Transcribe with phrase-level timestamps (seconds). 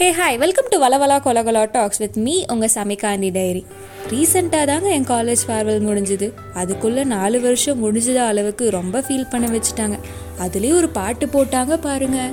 [0.00, 3.66] Hey hi welcome to வலவலா கொலகலா talks with me உங்கள் சமிகாந்தி டைரி.
[4.10, 6.32] ரீசெண்டாக தாங்க என் காலேஜ் ஃபேர்வெல் முடிஞ்சுது.
[6.54, 9.98] அதுக்குள்ளே நாலு வருஷம் முடிஞ்சத அளவுக்கு ரொம்ப ஃபீல் பண்ண வச்சுட்டாங்க.
[10.38, 12.32] அதுலேயும் ஒரு பாட்டு போட்டாங்க பாருங்க.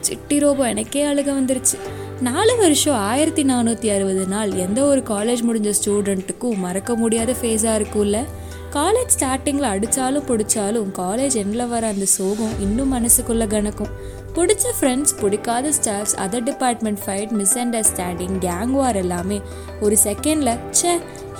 [0.00, 1.78] சிட்டி ரோபோ எனக்கே அழுக வந்துருச்சு.
[2.20, 8.24] நாலு வருஷம் ஆயிரத்தி நானூற்றி அறுபது நாள் எந்த ஒரு காலேஜ் முடிஞ்ச ஸ்டூடெண்ட்டுக்கும் மறக்க முடியாத ஃபேஸாக இருக்கும்ல.
[8.72, 13.92] காலேஜ் ஸ்டார்டிங்கில் அடித்தாலும் பிடிச்சாலும் காலேஜ் எண்டில் வர அந்த சோகம் இன்னும் மனசுக்குள்ளே கணக்கும்
[14.36, 19.38] பிடிச்ச ஃப்ரெண்ட்ஸ் பிடிக்காத staffs other department fight miss understanding gang war எல்லாமே
[19.84, 20.92] ஒரு செகண்டில் ச்சே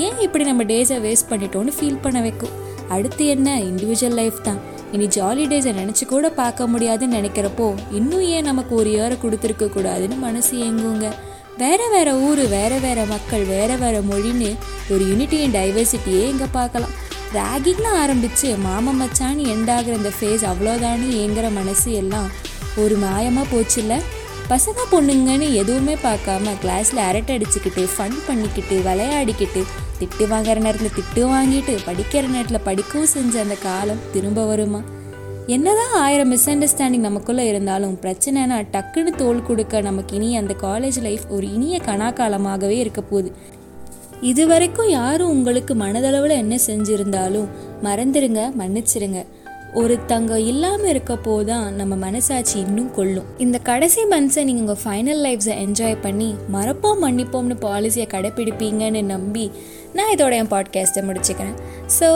[0.04, 2.54] ஏன் இப்படி நம்ம டேஸை வேஸ்ட் பண்ணிட்டோம்னு ஃபீல் பண்ண வைக்கும்?
[2.94, 3.48] அடுத்து என்ன?
[3.70, 4.60] இண்டிவிஜுவல் லைஃப் தான்.
[4.92, 7.68] இனி ஜாலி டேஸை நினச்சி கூட பார்க்க முடியாதுன்னு நினைக்கிறப்போ
[7.98, 11.10] இன்னும் ஏன் நமக்கு ஒரு இயரை கொடுத்துருக்க கூடாதுன்னு மனசு ஏங்குங்க.
[11.62, 14.52] வேறு வேறு ஊர் வேற வேற மக்கள் வேறு வேறு மொழின்னு
[14.92, 16.94] ஒரு யூனிட்டி அண்ட் டைவர்சிட்டியே இங்கே பார்க்கலாம்.
[17.38, 22.28] ராகிங்னு ஆரம்பித்து மாமா மச்சான்னு எண்டாகிற இந்த ஃபேஸ் அவ்வளோதானு ஏங்குற மனசு எல்லாம்
[22.77, 24.00] ஒரு மாயமாக போச்சுல்ல?
[24.48, 29.62] பசங்க பொண்ணுங்கன்னு எதுவுமே பார்க்காம கிளாஸில் அரட்டை அடிச்சுக்கிட்டு ஃபன் பண்ணிக்கிட்டு விளையாடிக்கிட்டு
[29.98, 34.83] திட்டு வாங்குற நேரத்தில் திட்டு வாங்கிட்டு படிக்கிற நேரத்தில் படிக்கவும் செஞ்ச அந்த காலம் திரும்ப வருமா?
[35.47, 41.20] என்னதான் ஆயிரம் மிஸ் அண்டர்ஸ்டாண்டிங் நமக்குள்ளே இருந்தாலும் பிரச்சனைனா டக்குன்னு தோல் கொடுக்க நமக்கு இனி அந்த காலேஜ் லைஃப்
[41.28, 43.33] ஒரு இனிய கணாக்காலமாகவே இருக்க போகுது.
[44.20, 47.48] இது வரைக்கும் யாரும் உங்களுக்கு மனதளவில் என்ன செஞ்சுருந்தாலும்
[47.83, 49.27] மறந்துடுங்க மன்னிச்சிருங்க.
[49.80, 53.27] ஒருத்தங்க இல்லாமல் இருக்கப்போ தான் நம்ம மனசாட்சி இன்னும் கொள்ளும்.
[53.44, 59.47] இந்த கடைசி மந்த்ஸை நீங்கள் உங்கள் ஃபைனல் லைஃப்ஸை என்ஜாய் பண்ணி மறப்போம் மன்னிப்போம்னு பாலிசியை கடைப்பிடிப்பீங்கன்னு நம்பி
[59.92, 61.58] நான் இதோட என் பாட்காஸ்ட்டை முடிச்சுக்கிறேன்.
[61.98, 62.08] ஸோ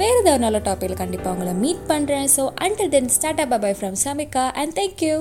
[0.00, 3.98] வேறு ஏதாவது நல்ல டாப்பிக்கில் கண்டிப்பாக உங்களை மீட் பண்ணுறேன் so until then start up bye from
[4.04, 5.16] Samika and thank you